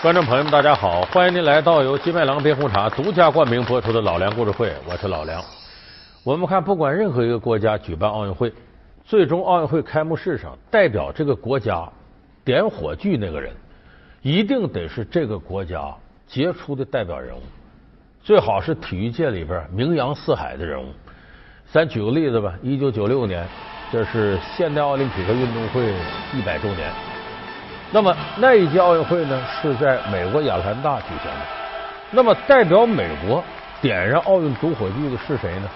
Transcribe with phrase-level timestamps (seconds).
[0.00, 1.02] 观众朋友们，大家好！
[1.06, 5.42] 欢迎您来到由金麦郎冰红茶独家冠名播出的《老梁故事会》，我是老梁。
[6.22, 8.52] 我们看，不管任何一个国家举办奥运会，
[9.04, 11.84] 最终奥运会开幕式上代表这个国家
[12.44, 13.52] 点火炬那个人，
[14.22, 15.92] 一定得是这个国家
[16.28, 17.42] 杰出的代表人物，
[18.22, 20.86] 最好是体育界里边名扬四海的人物。
[21.72, 23.44] 咱举个例子吧，一九九六年，
[23.90, 25.92] 这是现代奥林匹克运动会
[26.32, 26.88] 一百周年。
[27.90, 31.40] 那么那一届奥运会呢，是在美国亚特兰大举行的。
[32.10, 33.42] 那么代表美国
[33.80, 35.68] 点燃奥运主火炬的是谁呢？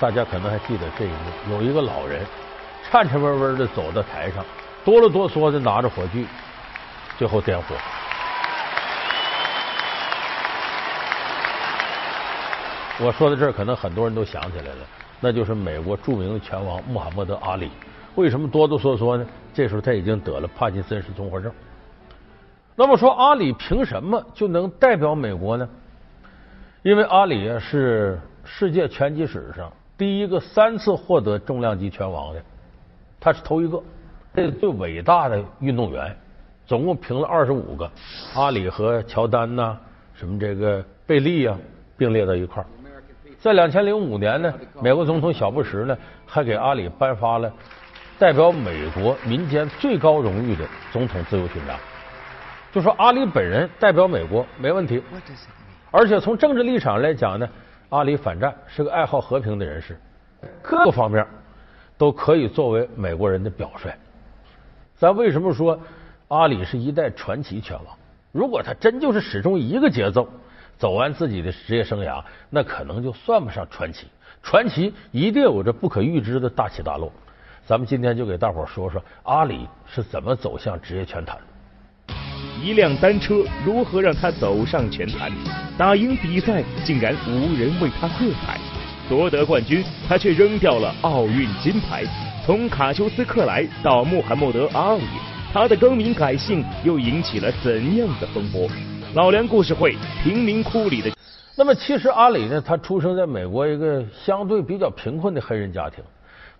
[0.00, 2.26] 大家可能还记得这一幕：有一个老人
[2.90, 4.44] 颤颤巍巍的走到台上，
[4.84, 6.26] 哆哆嗦的拿着火炬，
[7.16, 7.76] 最后点火。
[12.98, 14.86] 我说到这儿，可能很多人都想起来了，
[15.20, 17.70] 那就是美国著名的拳王穆罕默德·阿里。
[18.16, 19.24] 为什么哆哆嗦嗦呢？
[19.52, 21.52] 这时候他已经得了帕金森氏综合症。
[22.80, 25.68] 那么说，阿里凭什么就能代表美国呢？
[26.82, 32.42] 因为阿里啊是世界拳击史上第一个三次获得重量级拳王的，
[33.20, 33.82] 他是头一个，
[34.32, 36.16] 这最伟大的运动员，
[36.66, 37.90] 总共评了二十五个，
[38.34, 39.76] 阿里和乔丹呐，
[40.14, 41.54] 什么这个贝利啊
[41.98, 42.66] 并列在一块儿。
[43.38, 45.94] 在两千零五年呢，美国总统小布什呢
[46.24, 47.52] 还给阿里颁发了。
[48.18, 51.76] 代表美国民间最高荣誉的总统自由勋章，
[52.72, 55.02] 就说阿里本人代表美国没问题，
[55.90, 57.48] 而且从政治立场来讲呢，
[57.88, 59.98] 阿里反战是个爱好和平的人士，
[60.62, 61.26] 各个方面
[61.98, 63.90] 都可以作为美国人的表率。
[64.96, 65.80] 咱为什么说
[66.28, 67.96] 阿里是一代传奇拳王？
[68.30, 70.28] 如果他真就是始终一个节奏
[70.78, 74.06] 走完自己的职业生涯，那可能就算不上传奇。
[74.42, 77.12] 传奇一定有着不可预知的大起大落。
[77.66, 81.36] 咱们今天就给大伙说说阿里是怎么走向职业拳坛。
[82.62, 85.32] 一辆单车如何让他走上拳坛？
[85.78, 88.58] 打赢比赛竟然无人为他喝彩，
[89.08, 92.04] 夺得冠军他却扔掉了奥运金牌。
[92.44, 95.04] 从卡修斯克莱到穆罕默德阿里，
[95.52, 98.68] 他的更名改姓又引起了怎样的风波？
[99.14, 101.10] 老梁故事会贫民窟里的。
[101.56, 106.04] 那么其实阿里呢，他出生在美国一个相对比较贫困的黑人家庭。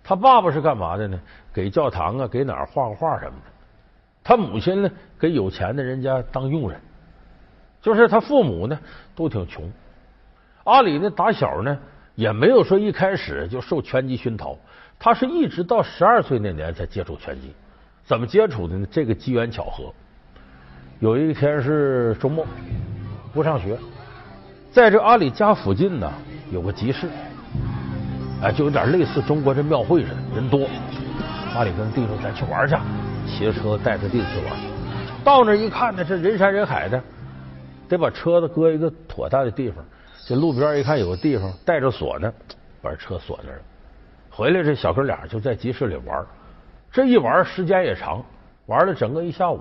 [0.02, 1.20] 他爸爸是干嘛的呢？
[1.52, 3.50] 给教堂啊，给哪儿画个画什么的。
[4.22, 6.80] 他母亲呢，给有钱的人家当佣人。
[7.82, 8.78] 就是他父母呢，
[9.14, 9.70] 都挺穷。
[10.64, 11.78] 阿里呢，打小呢，
[12.14, 14.56] 也没有说一开始就受拳击熏陶。
[14.98, 17.54] 他是一直到十二岁那年才接触拳击。
[18.04, 18.86] 怎么接触的呢？
[18.90, 19.92] 这个机缘巧合。
[20.98, 22.46] 有一天是周末，
[23.32, 23.78] 不上学，
[24.70, 26.12] 在这阿里家附近呢，
[26.52, 27.08] 有个集市。
[28.42, 30.68] 哎，就有点类似中国这庙会似的，人多。
[31.54, 32.76] 阿里跟弟兄咱去玩去，
[33.26, 34.79] 骑着车带着弟子去玩。
[35.24, 37.02] 到那一看呢，是人山人海的，
[37.88, 39.84] 得把车子搁一个妥当的地方。
[40.26, 42.32] 这路边一看有个地方带着锁呢，
[42.82, 43.62] 把车锁那儿了。
[44.30, 46.24] 回来这小哥俩就在集市里玩，
[46.90, 48.24] 这一玩时间也长，
[48.66, 49.60] 玩了整个一下午。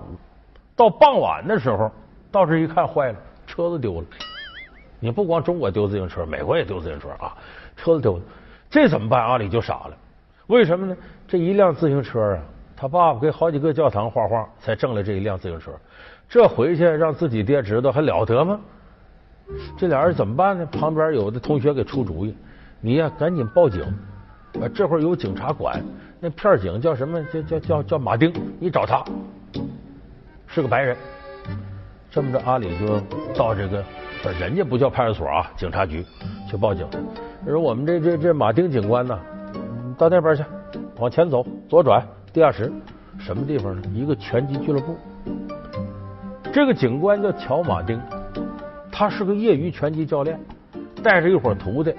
[0.76, 1.90] 到傍晚的时候，
[2.30, 4.06] 到这一看坏了，车子丢了。
[4.98, 7.36] 你不光中国丢自行车，美国也丢自行车啊，
[7.76, 8.22] 车子丢了。
[8.70, 9.20] 这怎么办？
[9.20, 9.96] 阿里就傻了，
[10.46, 10.96] 为什么呢？
[11.26, 12.42] 这一辆自行车啊，
[12.80, 15.70] 他爸爸给好几个教堂画画，才挣了这一辆自行车。
[16.26, 18.58] 这回去让自己爹知道还了得吗？
[19.76, 20.64] 这俩人怎么办呢？
[20.64, 22.34] 旁边有的同学给出主意，
[22.80, 23.82] 你呀赶紧报警，
[24.54, 25.78] 啊，这会儿有警察管，
[26.20, 27.22] 那片警叫什么？
[27.24, 29.04] 叫叫叫叫马丁，你找他，
[30.46, 30.96] 是个白人。
[32.10, 32.98] 这么着，阿里就
[33.34, 33.84] 到这个，
[34.40, 36.02] 人家不叫派出所啊，警察局
[36.50, 36.88] 去报警。
[37.46, 39.20] 说我们这这这马丁警官呢，
[39.98, 40.42] 到那边去，
[40.96, 42.02] 往前走，左转，
[42.32, 42.72] 地下室，
[43.18, 43.82] 什么地方呢？
[43.92, 44.96] 一个拳击俱乐部。
[46.52, 48.00] 这个警官叫乔马丁，
[48.90, 50.38] 他是个业余拳击教练，
[51.02, 51.92] 带着一伙徒弟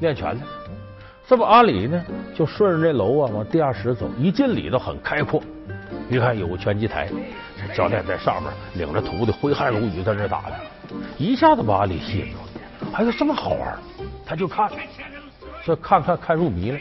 [0.00, 0.44] 练拳的。
[1.26, 2.02] 这不，阿里呢，
[2.34, 5.42] 就顺着这楼啊往地下室走，一进里头很开阔，
[6.08, 7.08] 你看有个拳击台，
[7.56, 10.52] 这教练在上面领着徒弟挥汗如雨在那打的，
[11.18, 13.78] 一下子把阿里吸引住了，哎呀，这么好玩。
[14.26, 14.70] 他就看，
[15.62, 16.78] 说看看看入迷了。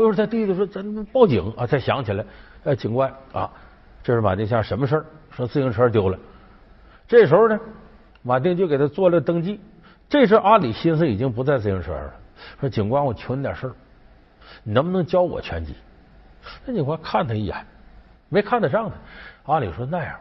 [0.00, 2.24] 过会儿他弟弟说：“咱报警啊！”才想起来，
[2.64, 3.50] 哎，警官啊，
[4.02, 5.04] 这是马丁下什么事儿？
[5.30, 6.18] 说自行车丢了。
[7.06, 7.58] 这时候呢，
[8.22, 9.60] 马丁就给他做了登记。
[10.08, 12.14] 这时阿里心思已经不在自行车上了，
[12.60, 13.72] 说：“警官，我求你点事儿，
[14.64, 15.74] 你能不能教我拳击？”
[16.64, 17.56] 那警官看他一眼，
[18.28, 19.52] 没看得上他。
[19.52, 20.18] 阿里说：“那样，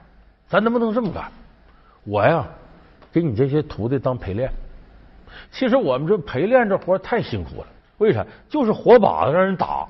[0.48, 1.31] 咱能不能这么干？
[2.04, 2.46] 我呀，
[3.12, 4.52] 给你这些徒弟当陪练。”
[5.52, 7.68] 其实我们这陪练这活太辛苦了，
[8.00, 8.25] 为啥？
[8.50, 9.88] 就是活靶子让人打，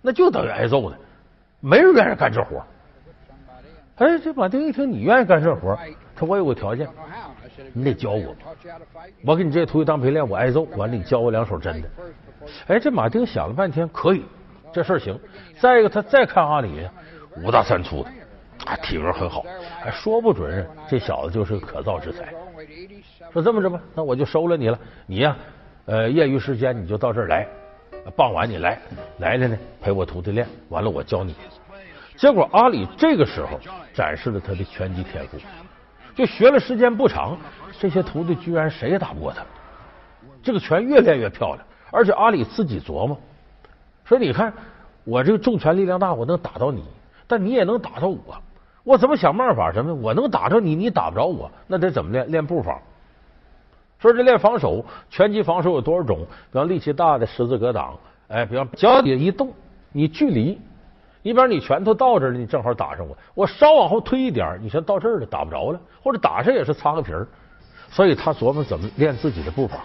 [0.00, 0.96] 那就等于挨揍的，
[1.60, 2.64] 没人愿意干这活。
[3.96, 5.78] 哎，这马丁一听你愿意干这活，
[6.16, 6.88] 他我有个条件，
[7.74, 8.34] 你得教我，
[9.26, 11.88] 我给你这些徒弟当陪练，我挨揍，完了你教我两手真的。
[12.66, 14.24] 哎，这马丁想了半天，可以，
[14.72, 15.18] 这事行。
[15.60, 16.88] 再一个，他再看阿里，
[17.42, 18.10] 五大三粗的，
[18.82, 19.44] 体格很好，
[19.82, 22.32] 还说不准这小子就是可造之材。
[23.32, 24.78] 说这么着吧，那我就收了你了。
[25.06, 25.36] 你呀，
[25.90, 27.44] 呃，业余时间你就到这儿来，
[28.14, 28.78] 傍晚你来，
[29.18, 31.34] 来了呢陪我徒弟练，完了我教你。
[32.16, 33.58] 结果阿里这个时候
[33.92, 35.36] 展示了他的拳击天赋，
[36.14, 37.36] 就学了时间不长，
[37.80, 39.42] 这些徒弟居然谁也打不过他，
[40.40, 41.66] 这个拳越练越漂亮。
[41.90, 43.18] 而且阿里自己琢磨，
[44.04, 44.52] 说你看
[45.02, 46.84] 我这个重拳力量大，我能打到你，
[47.26, 48.40] 但你也能打到我。
[48.84, 49.72] 我怎么想办法？
[49.72, 49.92] 什么？
[49.92, 52.30] 我能打着你，你打不着我，那得怎么练？
[52.30, 52.80] 练步法。
[54.00, 56.20] 说这练防守，拳击防守有多少种？
[56.50, 57.98] 比方力气大的十字格挡，
[58.28, 59.52] 哎，比方脚底下一动，
[59.92, 60.58] 你距离，
[61.22, 67.28] 你比方你拳头到这儿了，你正好打上我，我稍往后推一点，你说到这儿了，打不着了，或者打上也是擦个皮儿。
[67.90, 69.80] 所以他琢磨怎么练自己的步法，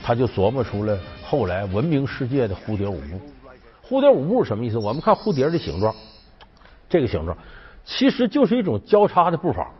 [0.00, 3.20] 他就琢磨出了后来闻名世界的蝴蝶舞步。
[3.88, 4.78] 蝴蝶舞步什么意思？
[4.78, 5.92] 我们看蝴蝶的形状，
[6.88, 7.36] 这个形状
[7.84, 9.72] 其实就是一种交叉的步法。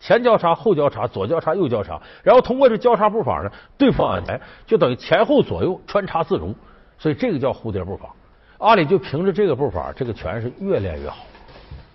[0.00, 6.54] 前交叉，后交叉，左交叉，右交叉，然后通过这交叉步法呢，对方哎，就等于前后左右穿插自如，
[6.98, 8.14] 所以这个叫蝴蝶步法。
[8.58, 11.24] 阿里就凭着这个步法，这个拳是越练越好。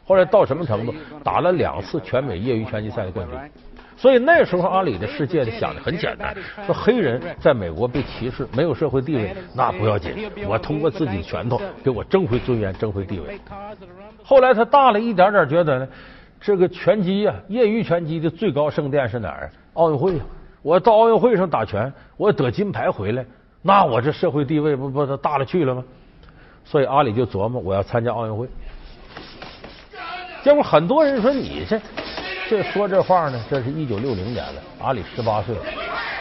[0.06, 0.94] 后来到什么程度？
[1.24, 3.38] 打了两次全美业余拳击赛的冠军。
[3.96, 6.36] 所以那时候阿里的世界里想的很简单：
[6.66, 13.40] 说黑人在美国被歧视，没有社会地位，那不要紧，我通过自己的拳头给我争回尊严，争回地位。
[14.24, 15.88] 后来他大了一点点，觉得呢。
[16.42, 19.52] 这个拳击呀，业余拳击的最高圣殿是哪儿？
[19.74, 20.24] 奥运会呀！
[20.62, 23.26] 我到奥运会上打拳，我得金牌回来，
[23.62, 25.84] 那我这社会地位不不大了去了吗？
[26.66, 28.48] 所以阿里就琢磨，我要参加奥运会。
[30.42, 31.82] 结果很多人说你这
[32.50, 35.62] 这说这话呢，这是一九六零年了，阿里十八岁了，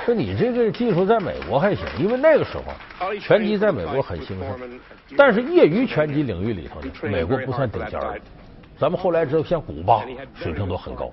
[0.05, 2.65] 说你这个技术在美国还行，因为那个时候
[3.21, 4.81] 拳击在美国很兴盛，
[5.17, 8.21] 但是业余拳击领域里头呢，美国不算顶尖的。
[8.79, 10.05] 咱们后来知道，像古巴
[10.35, 11.11] 水平都很高。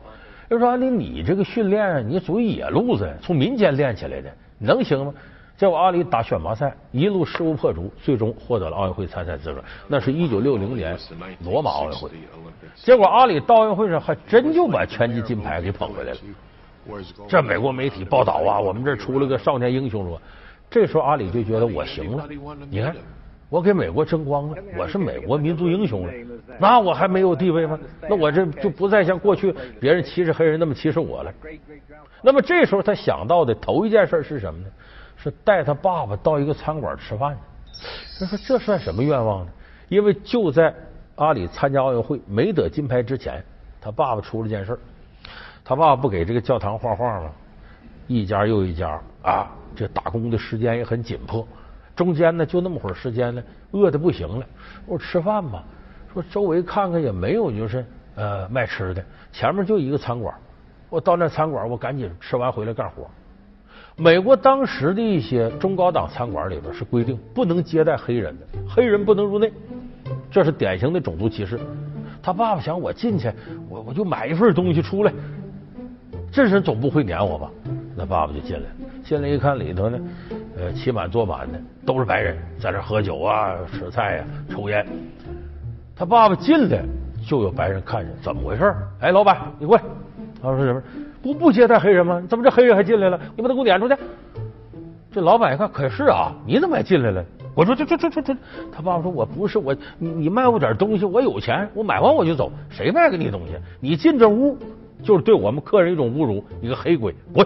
[0.48, 5.12] 就说：“你你这个训练，你属于野路子，从民间练起来的，能行吗？”
[5.58, 9.64] 结果阿里打选拔赛，一路势如破竹，最终获得了奥运会参赛资格。
[9.88, 10.96] 那是一九六零年
[11.44, 12.10] 罗马奥运会。
[12.76, 16.20] 结果阿里到奥运会上还真就把拳击金牌给捧回来了。
[17.28, 20.22] 这美国媒体报道啊，我们这出了个少年英雄说，
[20.70, 22.28] 这时候阿里就觉得我行了。
[22.70, 22.96] 你看。
[23.56, 26.14] 我给美国争光了，我是美国民族英雄了，
[26.60, 27.80] 那我还没有地位吗？
[28.02, 31.34] 那我这就不再像过去别人歧视黑人那么歧视我了。
[32.22, 34.66] 那么这时候他想到的头一件事是什么呢？
[35.16, 37.38] 是带他爸爸到一个餐馆吃饭。
[38.20, 39.52] 他说这算什么愿望呢？
[39.88, 40.76] 因为就在
[41.16, 43.42] 阿里参加奥运会没得金牌之前，
[43.80, 44.78] 他爸爸出了件事。
[45.64, 47.32] 他爸爸不给这个教堂画画吗？
[48.08, 51.48] 一家又一家啊，这打工的时间也很紧迫。
[51.96, 54.46] 中间呢，就那么会儿时间呢，饿的不行了。
[54.86, 55.64] 我吃饭吧，
[56.14, 60.36] 说周围看看也没有，就是呃卖吃的，前面就一个餐馆。
[60.90, 63.08] 我到那餐馆，我赶紧吃完回来干活。
[63.98, 69.52] 美国当时的一些中高档餐馆里边是规定不能接待黑人的，黑人不能入内，
[70.30, 71.58] 这是典型的种族歧视。
[72.22, 73.32] 他爸爸想我进去，
[73.70, 75.14] 我我就买一份东西出来，
[76.32, 77.50] 这人总不会撵我吧？
[77.96, 79.98] 那爸爸就进来了，进来一看里头呢。
[80.58, 84.86] 呃，起满坐满的都是白人，在这喝酒啊、吃菜呀、抽烟。
[85.96, 86.82] 他爸爸进来
[87.28, 88.74] 就有白人看见，怎么回事？
[89.02, 89.84] 哎，老板，你过来。
[90.42, 90.82] 他说什么？
[91.22, 92.22] 不不接待黑人吗？
[92.30, 93.20] 怎么这黑人还进来了？
[93.36, 93.96] 你把他给我撵出去。
[95.12, 97.24] 这老板一看，可是啊，你怎么还进来了？
[97.56, 98.36] 我说这这这这这。
[98.72, 102.52] 他爸爸说，我不是我，你你卖我点东西，我有钱，我买完我就走。
[102.70, 103.54] 谁卖给你东西？
[103.80, 104.58] 你进这屋
[105.04, 107.46] 就是对我们客人一种侮辱，你个黑鬼，滚！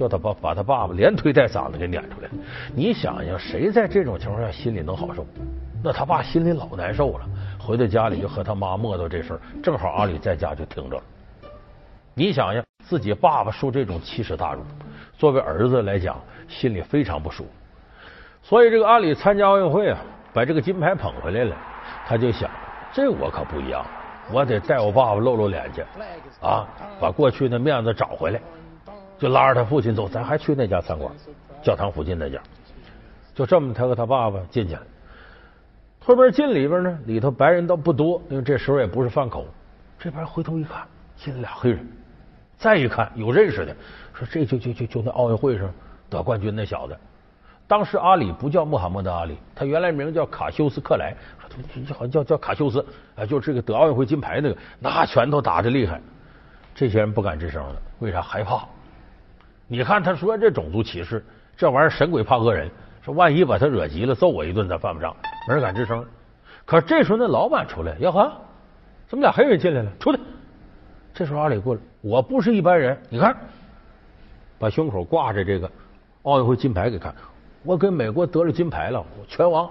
[0.00, 2.28] 叫他把把他爸爸连推带搡的给撵出来。
[2.74, 5.26] 你想想，谁在这种情况下心里能好受？
[5.84, 7.26] 那他爸心里老难受了。
[7.58, 11.02] 回到家里就和他妈磨叨这事儿，正好阿里在家就听着了。
[12.14, 14.62] 你想想，自己爸爸受这种奇耻大辱，
[15.18, 17.50] 作为儿子来讲，心里非常不舒服。
[18.42, 19.98] 所以这个阿里参加奥运会啊，
[20.32, 21.54] 把这个金牌捧回来了，
[22.06, 22.50] 他就想：
[22.90, 23.84] 这我可不一样，
[24.32, 25.82] 我得带我爸爸露露脸去
[26.40, 26.66] 啊，
[26.98, 28.40] 把过去的面子找回来。
[29.20, 31.12] 就拉着他父亲走，咱还去那家餐馆，
[31.62, 32.40] 教堂附近那家。
[33.34, 34.82] 就这么，他和他爸爸进去了。
[36.00, 39.46] 后边进里边呢，里头白人倒不多，因为这时候也不是饭口。
[39.98, 40.86] 这边回头一看，
[41.16, 41.86] 进来俩黑人。
[42.56, 43.76] 再一看，有认识的，
[44.14, 45.70] 说这就就就就那奥运会上
[46.08, 46.96] 得冠军那小子。
[47.68, 51.48] 当时阿里不叫穆罕默德阿里，他原来名叫卡修斯克莱，说
[51.86, 52.84] 他好像叫叫卡修斯，
[53.16, 56.00] 啊，就这个得奥运会金牌那个，那拳头打的厉害。
[56.74, 58.22] 这些人不敢吱声了，为啥？
[58.22, 58.66] 害怕。
[59.72, 61.24] 你看他说这种族歧视，
[61.56, 62.68] 这玩意儿神鬼怕恶人，
[63.02, 65.14] 说万一把他惹急了，揍我一顿，咱犯不上，
[65.46, 66.04] 没人敢吱声。
[66.66, 68.32] 可这时候那老板出来，呀哈，
[69.06, 69.90] 怎么俩黑人进来了？
[70.00, 70.18] 出去！
[71.14, 73.36] 这时候阿里过来，我不是一般人，你看，
[74.58, 75.70] 把胸口挂着这个
[76.24, 77.14] 奥运会金牌给看，
[77.62, 79.70] 我给美国得了金牌了，拳王。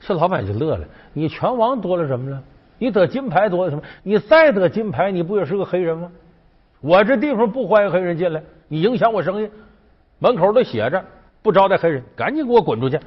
[0.00, 2.42] 这老板就乐了，你拳王多了什么了？
[2.76, 3.82] 你得金牌多了什么？
[4.02, 6.12] 你再得金牌，你不也是个黑人吗？
[6.80, 9.50] 我这地方不欢迎黑人进来，你影响我生意，
[10.18, 11.04] 门口都写着
[11.42, 12.98] 不招待黑人，赶紧给我滚出去。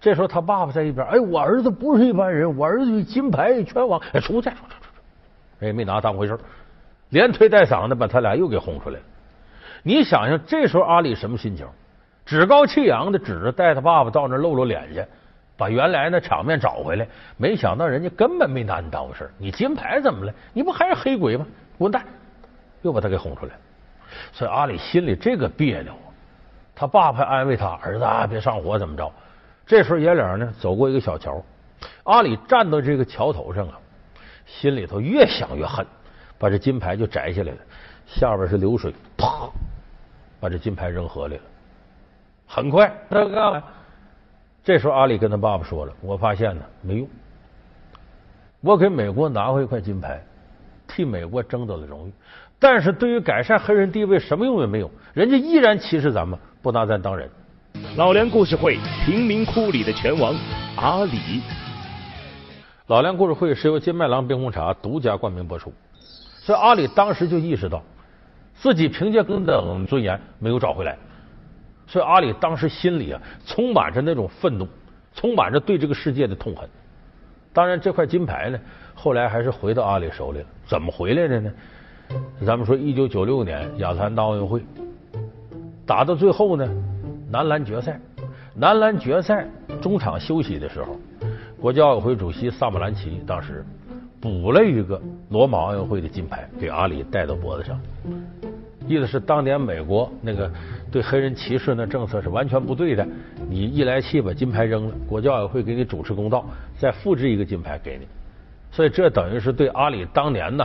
[0.00, 4.90] 这时候他爸爸在一边，哎，我儿子不是一般人，我儿子金牌拳王，哎，出去，出出出，
[5.60, 6.38] 人也没拿当回事
[7.10, 9.04] 连推带搡的把他俩又给轰出来了。
[9.82, 11.66] 你想想，这时候阿里什么心情？
[12.26, 15.04] 趾高气扬的指着带他爸爸到那露露脸去。
[15.56, 20.32] 把原来那场面找回来，没想到人家根本没拿你当回事你金牌怎么了？
[20.52, 21.46] 你不还是黑鬼吗？
[21.78, 22.04] 滚蛋！
[22.84, 23.52] 又把他给哄出来。
[24.32, 25.92] 所以阿里心里这个别扭。
[26.76, 29.10] 他爸爸安慰他儿子啊，别上火，怎么着？
[29.66, 31.42] 这时候爷俩呢走过一个小桥，
[32.02, 33.78] 阿里站到这个桥头上啊，
[34.44, 35.86] 心里头越想越恨，
[36.38, 37.58] 把这金牌就摘下来了，
[38.06, 39.48] 下边是流水，啪，
[40.40, 41.42] 把这金牌扔河里了。
[42.46, 43.62] 很快，他干嘛？
[44.64, 47.08] 这时候，阿里跟他爸爸说了：“我发现呢，没用。
[48.60, 50.20] 我给美国拿回一块金牌，
[50.88, 52.12] 替美国争得了荣誉，
[52.58, 54.90] 但是对于改善黑人地位，什么用也没有。
[55.12, 57.28] 人家依然歧视咱们，不拿咱当人。”
[57.96, 60.34] 老梁故事会，贫民窟里的拳王
[60.76, 61.42] 阿里。
[62.86, 65.72] 老梁故事会是由金麦郎冰红茶独家冠名播出。
[66.40, 67.82] 所以，阿里当时就意识到，
[68.54, 70.96] 自己凭借根等尊严没有找回来。
[71.86, 74.68] 所以阿里当时心里啊，充满着那种愤怒，
[75.14, 76.68] 充满着对这个世界的痛恨。
[77.52, 78.58] 当然，这块金牌呢，
[78.94, 80.46] 后来还是回到阿里手里了。
[80.66, 81.52] 怎么回来的呢？
[82.44, 84.62] 咱们说，一九九六年亚特兰大奥运会
[85.86, 86.68] 打到最后呢，
[87.30, 88.00] 男篮决赛，
[88.54, 89.46] 男篮决赛
[89.80, 90.96] 中场休息的时候，
[91.60, 93.64] 国际奥委会主席萨马兰奇当时
[94.20, 97.80] 补了一个罗马奥运会的金牌给阿里戴到脖子上，
[98.86, 100.50] 意思是当年美国那个。
[100.92, 103.04] 对黑人歧视那政策是完全不对的。
[103.48, 106.44] 你一来气把金牌扔了，国际奥委会给你主持公道，
[106.78, 108.06] 再复制一个金牌给你。
[108.70, 110.64] 所以这等于是对阿里当年呢，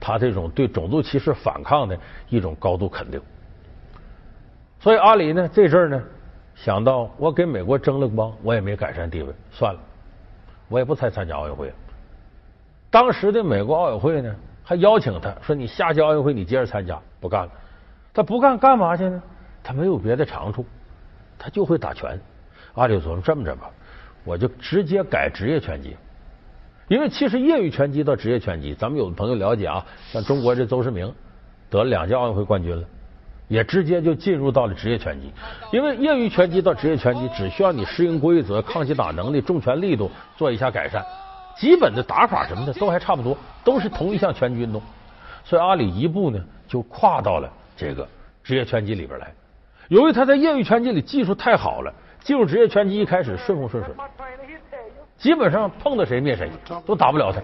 [0.00, 1.98] 他这种对种族歧视反抗的
[2.30, 3.20] 一种高度肯定。
[4.80, 6.02] 所以阿里呢，这阵儿呢，
[6.54, 9.80] 想到我给美国争了光，我也没改善地位，算了，
[10.68, 11.74] 我也不再参加奥运会了。
[12.90, 17.52] 当时的美国奥委会呢，还邀请他说：“你下届奥运会你接着参加。”不干了，
[18.14, 19.22] 他不干干嘛去呢？
[19.62, 20.64] 他没有别的长处，
[21.38, 22.18] 他就会打拳。
[22.74, 23.70] 阿里琢磨：“这么着吧，
[24.24, 25.94] 我就直接改职业拳击。
[26.90, 31.14] 因为其实业余拳击到职业拳击，咱们有的朋友了解啊，像中国这邹市明
[31.70, 32.82] 得了两届奥运会冠军了，
[33.46, 35.30] 也直接就进入到了职业拳击。
[35.70, 41.00] 因为业余拳击到职业拳击，只需要你适应规则、抗击打能力、重拳力度做一下改善，
[41.56, 44.82] 基本的打法什么的都还差不多，都是同一项拳击运动。
[45.44, 48.08] 所以阿里一步呢就跨到了这个
[48.42, 49.32] 职业拳击里边来。”
[49.86, 53.94] 由于他在业余拳击里技术太好了，进入职业拳击一开始顺风顺水，
[55.20, 56.50] 基本上碰到谁灭谁，
[56.86, 57.40] 都打不了他。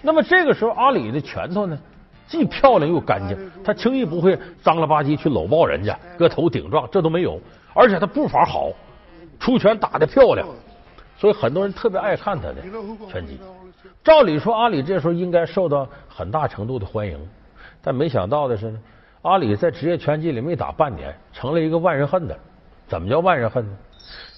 [0.00, 1.78] 那么这个时候，阿里的拳头呢，
[2.26, 7.38] 既漂亮又干净，他轻易不会脏了吧唧去搂抱人家，个头顶撞，这都没有。
[7.74, 8.70] 而且他步法好，
[9.38, 10.48] 出拳打的漂亮，
[11.18, 12.56] 所以很多人特别爱看他的
[13.10, 13.38] 拳击。
[14.02, 17.18] 照理说，阿里这时候应该受到很大程度的欢迎，
[17.82, 18.78] 但没想到的是呢。
[19.22, 22.38] 阿里在职业拳击里没打半年，成了一个万人恨的。
[22.86, 23.76] 怎么叫万人恨呢？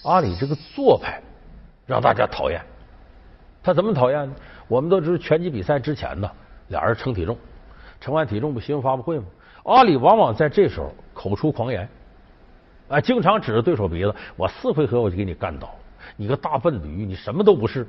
[0.02, 1.21] 阿里这个做派
[1.90, 2.61] 让大家讨厌。
[3.62, 4.35] 他怎么讨厌呢？
[4.68, 6.30] 我们都知道拳击比赛之前呢，
[6.68, 7.37] 俩人称体重，
[8.00, 9.25] 称完体重不新闻发布会吗？
[9.64, 11.87] 阿里往往在这时候口出狂言，
[12.88, 15.75] 啊，经常指着对手鼻子：“我四回合我就给你干倒，
[16.16, 17.87] 你个大笨驴，你什么都不是。”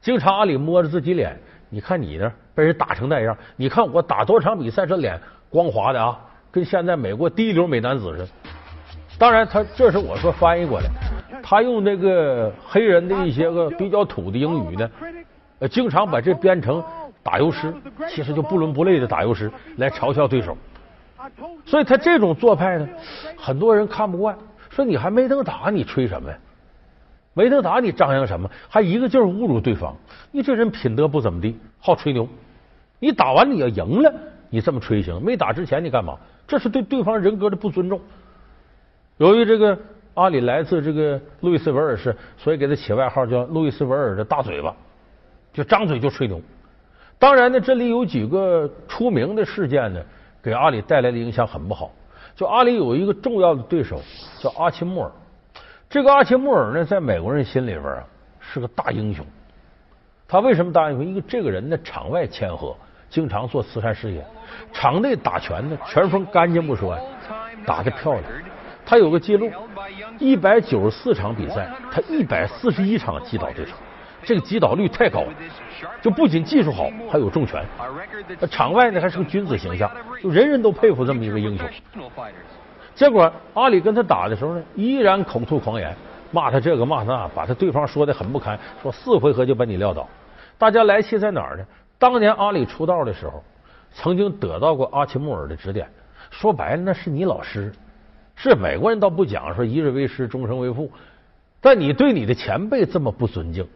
[0.00, 1.36] 经常阿里摸着自己脸，
[1.68, 6.16] 你看你呢，被人打成那样，你看我打多少场比赛，这脸光滑的啊。
[6.52, 8.28] 跟现在美国第一流美男子似的，
[9.18, 10.88] 当然他这是我说翻译过来，
[11.50, 14.90] 他用那个黑人的一些个比较土的英语呢，
[15.70, 16.84] 经常把这编成
[17.22, 17.72] 打油诗，
[18.06, 20.54] 其实就不伦不类的打油诗来嘲笑对手。
[21.64, 22.86] 所以他这种做派呢，
[23.34, 24.36] 很多人看不惯，
[24.68, 26.36] 说你还没等打，你吹什么呀？
[27.32, 28.50] 没等打，你张扬什么？
[28.68, 29.96] 还一个劲儿侮辱对方，
[30.30, 32.28] 你这人品德不怎么地，好吹牛。
[32.98, 34.12] 你打完你要赢了，
[34.50, 35.18] 你这么吹行？
[35.24, 36.14] 没打之前你干嘛？
[36.46, 37.98] 这是对对方人格的不尊重。
[39.16, 39.78] 由于这个
[40.18, 44.74] 阿里来自这个路易斯维尔市，所以给他起外号叫路易斯维尔的大嘴巴，
[45.52, 46.40] 就张嘴就吹牛。
[47.20, 50.00] 当然呢，这里有几个出名的事件呢，
[50.42, 51.92] 给阿里带来的影响很不好。
[52.34, 54.00] 就阿里有一个重要的对手
[54.40, 55.10] 叫阿奇穆尔，
[55.88, 58.04] 这个阿奇穆尔呢，在美国人心里边啊
[58.40, 59.24] 是个大英雄。
[60.26, 61.06] 他为什么大英雄？
[61.06, 62.76] 因为这个人呢，场外谦和，
[63.08, 64.20] 经常做慈善事业；
[64.72, 67.02] 场内打拳呢，拳风干净不说呀，
[67.64, 68.24] 打的漂亮。
[68.86, 69.50] 他有个记录，
[70.18, 73.72] 一百九十四场比赛，他一百四十一场击倒对手。
[74.24, 75.32] 这个击倒率太高了，
[76.02, 77.64] 就不仅技术好，还有重拳。
[78.38, 79.90] 他场外呢还是个君子形象，
[80.22, 81.66] 就人人都佩服这么一个英雄。
[82.94, 85.94] 结果阿里跟他打的时候呢，依然口吐狂言，
[86.32, 90.06] 骂他这个骂他那，把他对方说的很不堪，说四回合就把你撂倒。
[90.58, 91.64] 大家来气在哪儿呢？
[91.96, 93.42] 当年阿里出道的时候，
[93.92, 95.88] 曾经得到过阿奇穆尔的指点，
[96.30, 97.72] 说白了那是你老师。
[98.40, 100.88] 是美国人倒不讲说一日为师，终生为父，
[101.60, 103.66] 但你对你的前辈这么不尊敬。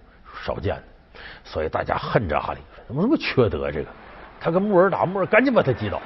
[0.45, 0.81] 少见，
[1.43, 3.73] 所以大家恨着阿里，怎么这么缺德？
[3.73, 3.89] 这个
[4.41, 6.01] 他跟穆尔打，穆尔赶紧把他击倒，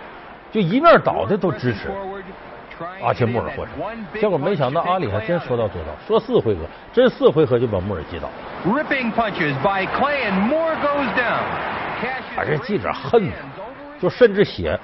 [0.50, 1.90] 就一面倒的都支持
[3.02, 3.74] 阿切穆尔获胜。
[4.20, 6.62] 结果没想到阿里还真说到做到，说四回合，
[6.94, 8.28] 真四回合就把穆尔击倒。
[12.34, 13.30] 把这记者恨，
[14.00, 14.78] 就甚至写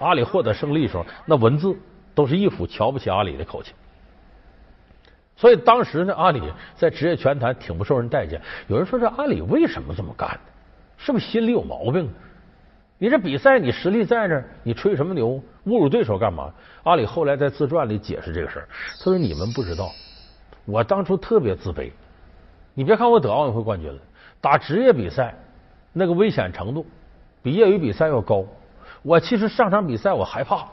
[0.00, 1.76] 阿里获得胜利时候，那文字
[2.14, 3.72] 都是一副瞧不起阿里的口气。
[5.34, 6.40] 所以当时呢，阿里
[6.76, 8.40] 在职业拳坛挺不受人待见。
[8.68, 10.40] 有人说这阿里为什么这么干呢？
[10.98, 12.08] 是不是心里有毛病？
[12.98, 15.42] 你这比赛你实力在那儿，你吹什么牛？
[15.66, 16.52] 侮辱对手干嘛？
[16.84, 19.90] 阿里后来在自传里解释这个事儿，他说：“你们不知道，
[20.64, 21.90] 我当初特别自卑。
[22.74, 23.98] 你别看我得奥运会冠军了，
[24.40, 25.34] 打职业比赛
[25.92, 26.86] 那个危险程度
[27.42, 28.44] 比业余比赛要高。
[29.02, 30.64] 我其实上场比赛我害怕。”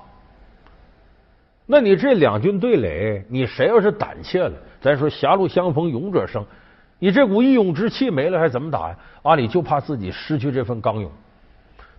[1.72, 4.52] 那你这两军对垒，你谁要是胆怯了？
[4.82, 6.44] 咱说狭路相逢勇者胜，
[6.98, 8.96] 你这股义勇之气没了，还怎么打呀？
[9.22, 11.12] 阿里就怕自己失去这份刚勇，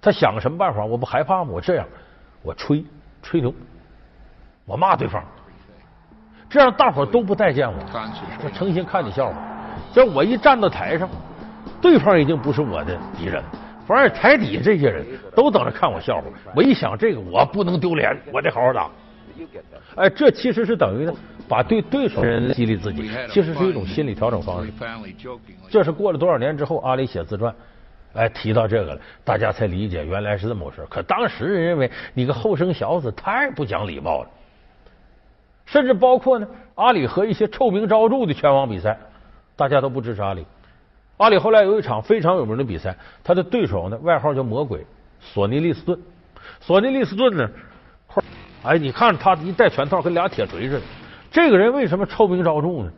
[0.02, 0.84] 他想什么办法？
[0.84, 1.50] 我不害怕吗？
[1.52, 1.86] 我这样，
[2.42, 2.84] 我吹
[3.22, 3.54] 吹牛，
[4.66, 5.22] 我骂对方，
[6.48, 7.78] 这样大伙都不待见我，
[8.42, 9.36] 我成心看你笑话。
[9.92, 11.08] 这我一站到台上，
[11.80, 13.40] 对方已经不是我的敌人，
[13.86, 16.24] 反而台底下这些人都等着看我笑话。
[16.56, 18.90] 我一想这个，我不能丢脸，我得好好打。
[19.96, 21.12] 哎，这其实是等于呢，
[21.48, 24.72] 把对对手人激励自己，其实是一种心理调整方式。
[25.68, 27.54] 这是过了多少年之后，阿里写自传，
[28.12, 30.86] 哎，提到这个了，大家才理解原来是这么回事。
[30.88, 34.30] 可当时人认为你个后生小子太不讲礼貌了，
[35.66, 38.98] 甚至包括呢，阿里和一些臭名昭著的拳王比赛，
[39.56, 40.44] 大家都不支持阿里。
[41.16, 44.86] 阿里后来有一场非常有名的比赛，他的对手呢，外号叫魔鬼，
[45.20, 45.98] 索尼利斯顿。
[46.60, 47.50] 索尼利斯顿呢。
[48.62, 50.82] 哎，你看他一戴拳套，跟俩铁锤似的。
[51.30, 52.90] 这个人为什么臭名昭著呢？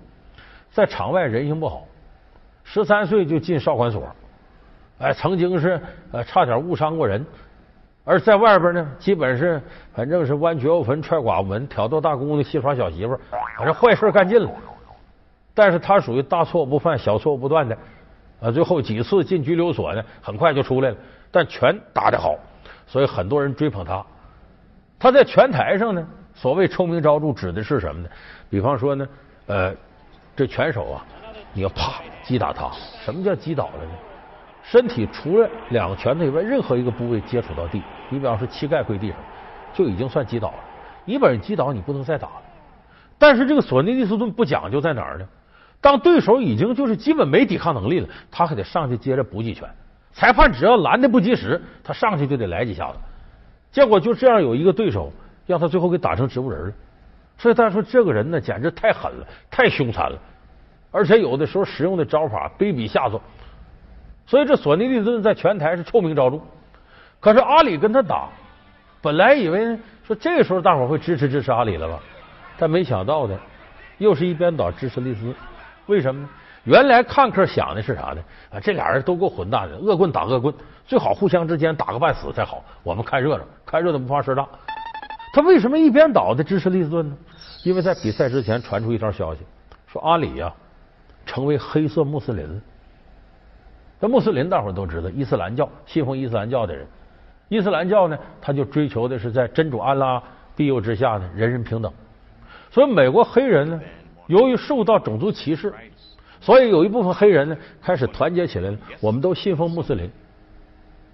[0.71, 1.85] 在场外人性不好，
[2.65, 4.03] 十三岁就进少管所，
[4.99, 7.25] 哎，曾经是呃差点误伤过人。
[8.05, 9.63] 而在外边呢，基本是
[9.95, 13.17] 反正是弯绝户坟、踹寡妇门、挑逗大姑娘、戏耍小媳妇，
[13.57, 14.51] 反正坏事干尽了。
[15.55, 17.79] 但是他属于大错不犯、小错不断的，
[18.41, 20.97] 啊，最后几次进拘留所呢，很快就出来了。
[21.31, 22.35] 但拳打得好，
[22.87, 24.05] 所以很多人追捧他。
[25.03, 28.09] 他在拳台上呢，所谓臭名昭著指的是什么呢？
[28.49, 29.09] 比方说呢，
[29.47, 29.75] 呃，
[30.37, 31.05] 这拳手啊，
[31.53, 32.71] 你要啪击打他，
[33.05, 33.91] 什么叫击倒了呢？
[34.63, 39.17] 身体除了两个拳头以外，任何一个部位接触到地，你比方说膝盖跪地上，
[39.75, 40.59] 就已经算击倒了。
[41.05, 42.43] 你把人击倒，你不能再打了。
[43.19, 45.27] 但是这个索尼利斯顿不讲究在哪儿呢？
[45.81, 49.69] 当对手已经就是基本没抵抗能力了，他还得上去接着补几拳。
[50.13, 52.99] 裁判只要拦的不及时，他上去就得来几下子。
[53.73, 55.11] 结果就这样有一个对手，
[55.47, 56.73] 让他最后给打成植物人了。
[57.39, 60.19] 所以大家说这个人呢，简直太狠了，太凶残了，
[60.91, 63.21] 而且有的时候使用的招法卑鄙下作。
[64.27, 66.39] 所以这索尼利顿在拳台是臭名昭著。
[67.19, 68.29] 可是阿里跟他打，
[69.01, 71.99] 本来以为说这时候大伙会支持支持阿里了吧，
[72.59, 73.37] 但没想到的
[73.99, 75.35] 又是一边倒支持利斯。
[75.87, 76.29] 为什么呢？
[76.65, 78.23] 原来看客想的是啥呢？
[78.53, 80.55] 啊，这俩人都够混蛋的，恶棍打恶棍，
[80.87, 82.63] 最好互相之间打个半死才好。
[82.85, 84.47] 我们看热闹，看热闹不怕事大。
[85.35, 87.17] 他为什么一边倒的支持利斯顿呢？
[87.65, 89.41] 因为在比赛之前传出一条消息，
[89.89, 90.53] 说阿里呀
[91.27, 92.61] 成为黑色穆斯林了。
[94.01, 96.87] 这穆斯林大伙都知道，伊斯兰教信奉伊斯兰教的人，
[97.49, 100.23] 伊斯兰教呢，他就追求的是在真主安拉
[100.55, 101.93] 庇佑之下呢，人人平等。
[102.71, 103.81] 所以美国黑人呢，
[104.29, 105.75] 由于受到种族歧视。
[106.43, 110.11] 所以有一部分黑人呢开始团结起来了，我们都信奉穆斯林，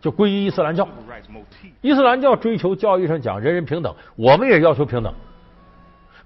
[0.00, 0.88] 就皈依伊斯兰教。
[1.82, 5.12] 伊斯兰教追求教义上讲人人平等，我们也要求平等。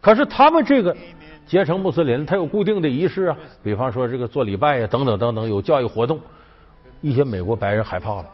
[0.00, 0.96] 可是他们这个
[1.46, 6.18] 结成穆斯林，他有固定的仪式啊，比方说这个做礼拜呀，等等等等，有教育活动。
[7.00, 8.26] 一些美国白人害怕了，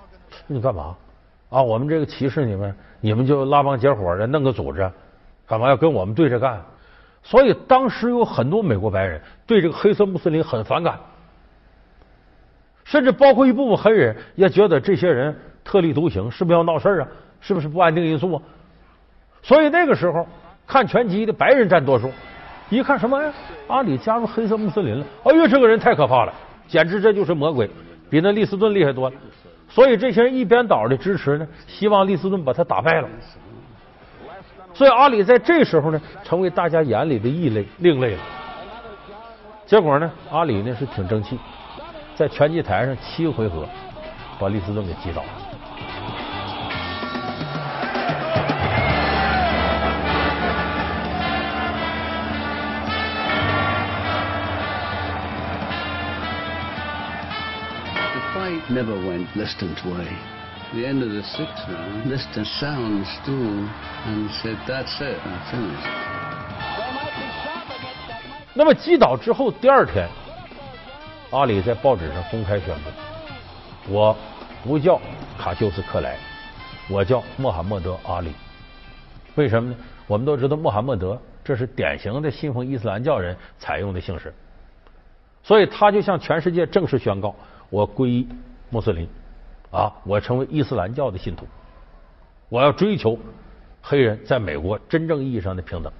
[0.46, 0.94] 你干嘛
[1.48, 1.62] 啊？
[1.62, 4.90] 我们这个歧视你们，你们就拉帮结伙的弄个组织，
[5.46, 6.62] 干嘛要跟我们对着干？
[7.28, 10.98] 所以当时有很多美国白人对这个黑色穆斯林很反感，
[12.84, 17.08] 甚至包括一部分黑人也觉得这些人特立独行，是不是要闹事啊？
[17.42, 18.42] 是不是不安定因素啊？
[19.42, 20.26] 所以那个时候
[20.66, 22.10] 看拳击的白人占多数，
[22.70, 23.30] 一看什么呀？
[23.66, 26.32] 阿里加入黑色穆斯林了，哎呦，这个人太可怕了，
[26.66, 27.68] 简直这就是魔鬼，
[28.08, 29.16] 比那利斯顿厉害多了。
[29.68, 33.08] 所以这些人一边倒的支持呢，希望利斯顿把他打败了。
[34.78, 38.22] 所以阿里在这时候呢，成为大家眼里的异类、另类了。
[39.66, 41.36] 结果呢，阿里呢是挺争气，
[42.14, 43.66] 在拳击台上七个回合
[44.38, 45.28] 把利斯顿给击倒了。
[58.70, 60.37] never went Liston's way.
[60.70, 63.68] The end of the sixth round, Liston sound stool
[64.06, 65.88] and said, "That's it, I'm finished."
[68.52, 70.06] 那么击倒之后，第二天，
[71.30, 72.90] 阿里在报纸上公开宣布
[73.88, 74.14] ：“我
[74.62, 75.00] 不叫
[75.38, 76.18] 卡修斯克莱，
[76.90, 78.34] 我叫穆罕默德阿里。
[79.36, 79.76] 为什么呢？
[80.06, 84.34] 我们都知道穆罕默德这是典型的信奉伊斯兰教人采用的姓氏，
[85.42, 87.34] 所以他就向全世界正式宣告：
[87.70, 88.28] 我皈依。”
[88.70, 89.08] 穆斯林
[89.70, 91.46] 啊，我成为伊斯兰教的信徒，
[92.48, 93.18] 我要追求
[93.82, 95.92] 黑人在美国真正意义上的平等。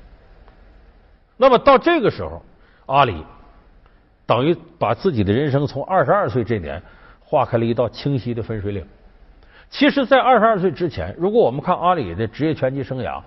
[1.36, 2.42] 那么到这个时候，
[2.86, 3.24] 阿里
[4.26, 6.82] 等于把自己的人生从二十二岁这年
[7.20, 8.86] 划开了一道清晰的分水岭。
[9.70, 13.20] 其实，在二十二岁之前，如果我们看阿里的职业拳击生涯，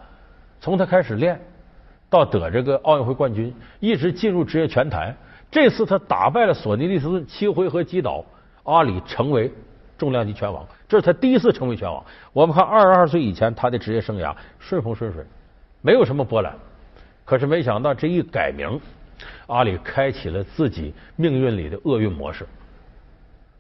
[0.60, 1.40] 从他开始练
[2.10, 5.16] 到得这个奥运会冠军，一直进入职业拳坛，
[5.52, 8.26] 这次他打败了索尼利斯顿，七回合击倒。
[8.64, 9.52] 阿里成为
[10.02, 12.04] 重量级拳王，这是他第一次成为拳王。
[12.34, 15.24] 我们看二十二岁以前他的职业生涯顺风顺水，
[15.84, 16.52] 没有什么波澜。
[17.24, 18.82] 可是没想到这一改名，
[19.46, 22.48] 阿里开启了自己命运里的厄运模式。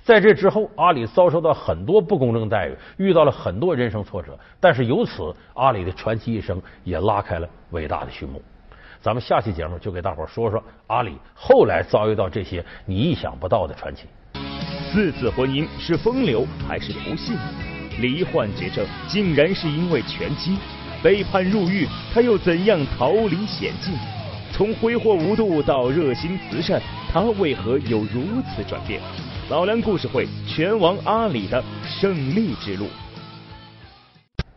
[0.03, 4.35] 在这之后，阿里遭受到很多不公正待遇，遇到了很多人生挫折。
[4.59, 8.41] 但是由此，阿里的传奇一生也拉开了伟大的序幕。
[8.99, 14.07] 咱们下期节目就给大伙说说阿里后来遭遇到这些你意想不到的传奇。
[14.91, 17.35] 四次婚姻是风流还是不幸？
[17.99, 20.57] 罹患绝症竟然是因为拳击，
[21.01, 23.93] 被判入狱，他又怎样逃离险境？
[24.51, 29.01] 从挥霍无度到热心慈善，他为何有如此转变？
[29.49, 32.87] 老梁故事会，拳王阿里的胜利之路。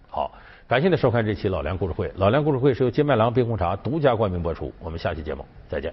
[0.08, 0.32] 好，
[0.66, 2.10] 感谢您收看这期老梁故事会。
[2.16, 4.72] 老梁故事会是由金麦郎冰红茶独家冠名播出。
[4.80, 5.92] 我们下期节目再见。